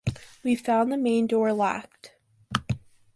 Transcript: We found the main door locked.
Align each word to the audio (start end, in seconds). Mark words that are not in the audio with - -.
We 0.43 0.55
found 0.55 0.91
the 0.91 0.97
main 0.97 1.27
door 1.27 1.53
locked. 1.53 2.15